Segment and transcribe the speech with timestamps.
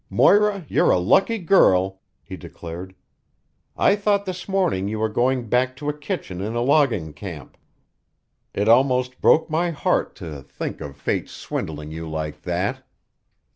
[0.09, 2.95] "Moira, you're a lucky girl," he declared.
[3.77, 7.55] "I thought this morning you were going back to a kitchen in a logging camp.
[8.51, 12.81] It almost broke my heart to think of fate's swindling you like that."